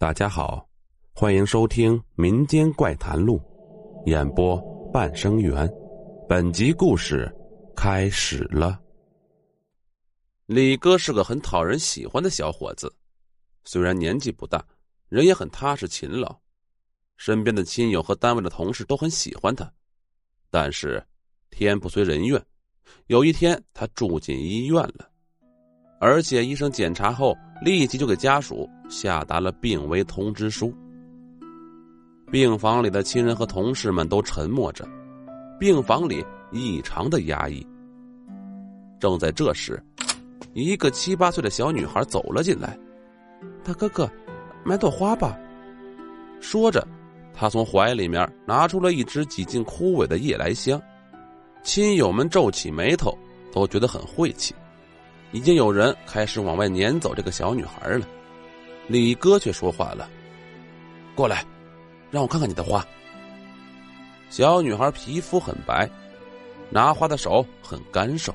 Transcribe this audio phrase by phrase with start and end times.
[0.00, 0.66] 大家好，
[1.12, 3.38] 欢迎收听《民间怪谈录》，
[4.10, 4.58] 演播
[4.90, 5.70] 半生缘。
[6.26, 7.30] 本集故事
[7.76, 8.80] 开始了。
[10.46, 12.90] 李哥是个很讨人喜欢的小伙子，
[13.64, 14.66] 虽然年纪不大，
[15.10, 16.34] 人也很踏实勤劳，
[17.18, 19.70] 身边的亲友和单位的同事都很喜欢他。
[20.50, 21.04] 但是
[21.50, 22.42] 天不随人愿，
[23.08, 25.09] 有一天他住进医院了，
[26.00, 28.68] 而且医生检查后立即就给家属。
[28.88, 30.74] 下达了病危通知书。
[32.28, 34.84] 病房里的亲人和同事们都沉默着，
[35.60, 37.64] 病房里异常的压抑。
[38.98, 39.80] 正在这时，
[40.54, 42.76] 一个七八岁的小女孩走了进来。
[43.62, 44.10] 大哥哥，
[44.64, 45.38] 买朵花吧。
[46.40, 46.84] 说着，
[47.32, 50.82] 她从怀里面拿出了一只几近枯萎的夜来香。
[51.62, 53.16] 亲友们皱起眉头，
[53.52, 54.52] 都觉得很晦气。
[55.32, 58.06] 已经有人开始往外撵走这个小女孩了。
[58.88, 60.08] 李哥却说话了
[61.14, 61.44] ：“过来，
[62.10, 62.84] 让我看看你的花。”
[64.28, 65.88] 小女孩皮肤很白，
[66.70, 68.34] 拿花的手很干瘦，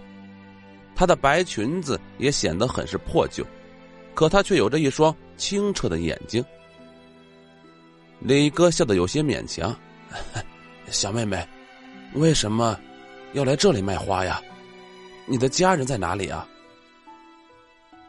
[0.95, 3.45] 她的白裙子也显得很是破旧，
[4.13, 6.43] 可她却有着一双清澈的眼睛。
[8.19, 9.75] 李哥笑得有些勉强
[10.87, 11.45] ：“小妹妹，
[12.13, 12.80] 为什么
[13.33, 14.41] 要来这里卖花呀？
[15.25, 16.47] 你的家人在哪里啊？”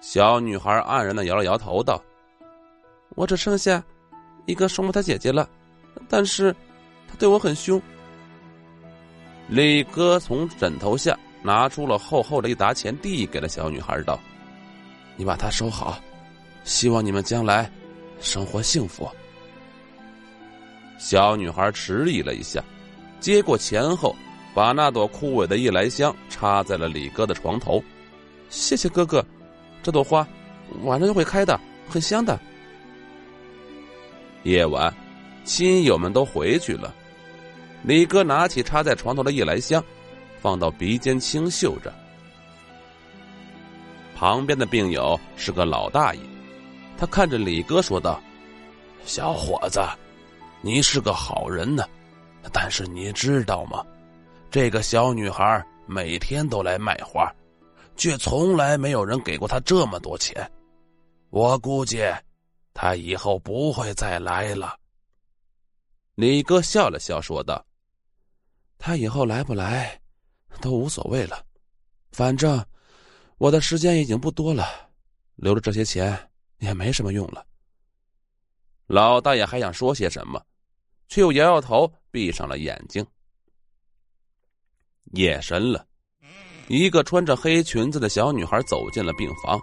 [0.06, 2.00] 小女孩黯然的摇了摇头，道。
[3.16, 3.82] 我只剩下
[4.46, 5.48] 一个双胞胎姐姐了，
[6.08, 6.54] 但是
[7.08, 7.82] 她对我很凶。
[9.48, 14.16] 李哥从枕头下拿出了厚厚的一沓钱，递给了小女孩，道
[15.18, 15.98] ：“你把它收好，
[16.62, 17.68] 希望你们将来
[18.20, 19.10] 生活幸福。”
[20.98, 22.62] 小女孩迟疑了一下，
[23.18, 24.14] 接过钱后，
[24.54, 27.82] 把那朵枯萎的夜来香插在了李哥的床头。
[28.48, 29.24] “谢谢哥哥，
[29.82, 30.26] 这朵花
[30.82, 32.38] 晚上就会开的，很香的。”
[34.44, 34.94] 夜晚，
[35.44, 36.94] 亲友们都回去了。
[37.82, 39.82] 李哥拿起插在床头的夜来香，
[40.40, 41.92] 放到鼻尖轻嗅着。
[44.14, 46.20] 旁边的病友是个老大爷，
[46.96, 48.20] 他看着李哥说道
[49.04, 49.80] ：“小伙子，
[50.62, 51.84] 你是个好人呢，
[52.52, 53.84] 但是你知道吗？
[54.50, 57.30] 这个小女孩每天都来卖花，
[57.96, 60.50] 却从来没有人给过他这么多钱。
[61.30, 62.02] 我估计……”
[62.78, 64.78] 他以后不会再来了。
[66.14, 67.64] 李哥笑了笑，说道
[68.76, 69.98] ：“他以后来不来，
[70.60, 71.42] 都无所谓了。
[72.12, 72.62] 反正
[73.38, 74.90] 我的时间已经不多了，
[75.36, 77.46] 留着这些钱也没什么用了。”
[78.88, 80.44] 老大爷还想说些什么，
[81.08, 83.06] 却又摇摇头，闭上了眼睛。
[85.12, 85.86] 夜深了，
[86.68, 89.60] 一个穿着黑裙子的小女孩走进了病房，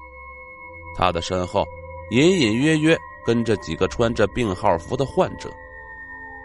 [0.96, 1.66] 她的身后。
[2.12, 5.50] 隐隐约约跟着几个穿着病号服的患者，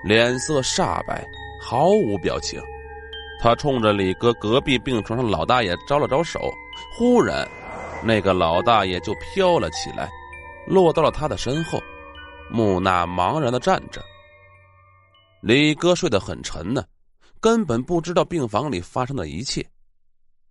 [0.03, 1.29] 脸色煞白，
[1.61, 2.63] 毫无表情。
[3.41, 6.41] 他冲着李哥隔壁病床上老大爷招了招手，
[6.97, 7.47] 忽然，
[8.03, 10.09] 那个老大爷就飘了起来，
[10.67, 11.83] 落到了他的身后，
[12.51, 14.01] 木讷茫然的站着。
[15.43, 16.83] 李哥睡得很沉呢，
[17.41, 19.63] 根本不知道病房里发生的一切。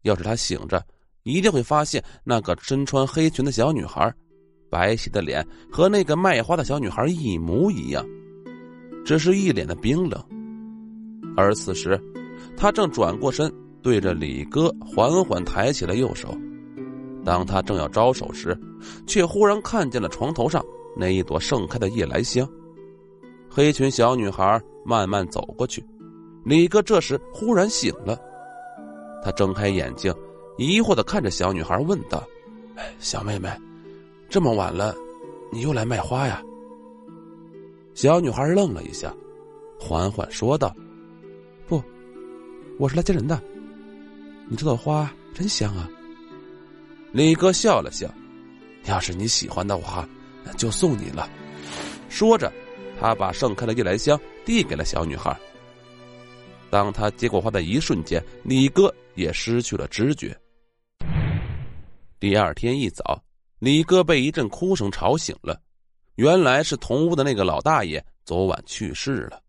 [0.07, 0.83] 要是他醒着，
[1.23, 4.11] 一定会发现那个身穿黑裙的小女孩。
[4.69, 8.05] 白皙的脸和那个卖花的小女孩一模一样，
[9.05, 10.21] 只是一脸的冰冷。
[11.37, 11.97] 而此时，
[12.57, 13.49] 他正转过身，
[13.81, 16.37] 对着李哥缓缓抬起了右手。
[17.23, 18.59] 当他正要招手时，
[19.05, 20.61] 却忽然看见了床头上
[20.97, 22.45] 那一朵盛开的夜来香。
[23.49, 25.81] 黑裙小女孩慢慢走过去，
[26.43, 28.19] 李哥这时忽然醒了，
[29.23, 30.13] 他睁开眼睛，
[30.57, 32.23] 疑惑的看着小女孩，问道
[32.99, 33.49] ：“小妹妹。”
[34.29, 34.93] 这么晚了，
[35.51, 36.43] 你又来卖花呀？
[37.93, 39.13] 小女孩愣了一下，
[39.79, 40.75] 缓缓说道
[41.65, 41.81] ：“不，
[42.77, 43.41] 我是来接人的。
[44.49, 45.89] 你这朵花真香啊。”
[47.13, 48.07] 李哥笑了笑
[48.85, 50.07] ：“要是你喜欢的话，
[50.57, 51.29] 就送你了。”
[52.09, 52.51] 说着，
[52.99, 55.35] 他把盛开的夜来香递给了小女孩。
[56.69, 60.37] 当他接过花的一瞬间，李哥也失去了知觉。
[62.19, 63.23] 第二天一早。
[63.59, 65.59] 李哥被一阵哭声吵醒了，
[66.13, 69.41] 原来是同屋的那个老大爷昨晚去世了。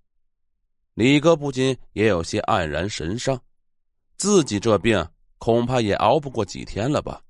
[0.95, 3.39] 李哥不禁也有些黯然神伤，
[4.17, 5.07] 自己这病
[5.37, 7.21] 恐怕也熬不过几天了吧。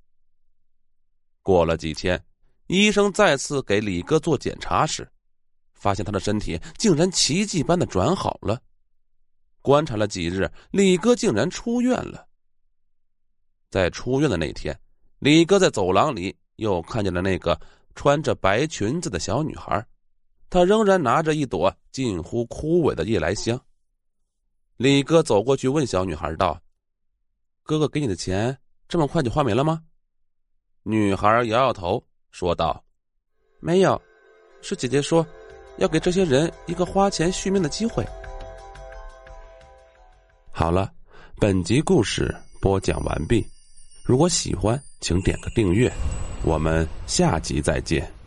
[1.43, 2.25] 过了几天，
[2.69, 5.05] 医生再次给李哥做检查时，
[5.75, 8.57] 发现他的身体竟然奇迹般的转好了。
[9.69, 12.27] 观察了几日，李哥竟然出院了。
[13.69, 14.75] 在出院的那天，
[15.19, 16.35] 李哥在走廊里。
[16.57, 17.57] 又看见了那个
[17.95, 19.87] 穿着白裙子的小女孩，
[20.51, 23.61] 他仍然拿着一朵近乎枯萎的夜来香。
[24.77, 26.61] 李哥走过去问小女孩道
[27.63, 29.83] ：“哥哥给你的钱这么快就花没了吗？”
[30.83, 32.83] 女孩摇摇头说道
[33.61, 34.01] ：“没有，
[34.63, 35.25] 是姐姐说，
[35.77, 38.05] 要给这些人一个花钱续命的机会。”
[40.59, 40.91] 好了，
[41.37, 43.47] 本集故事播讲完毕。
[44.03, 45.89] 如果喜欢，请点个订阅。
[46.43, 48.18] 我们下集再见。